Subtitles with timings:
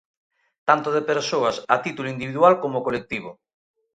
[0.67, 3.31] Tanto de persoas a título individual como colectivo.